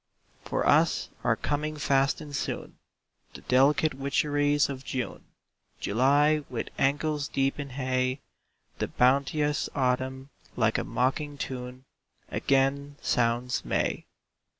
[0.45, 2.79] For us are coming fast and soon
[3.35, 5.25] The delicate witcheries of June;
[5.79, 8.19] July, with ankles deep in hay;
[8.79, 10.31] The bounteous Autumn.
[10.55, 11.85] Like a mocking tune
[12.29, 14.07] Again sounds, "May."